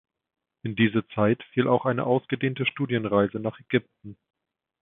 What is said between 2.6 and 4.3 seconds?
Studienreise nach Ägypten.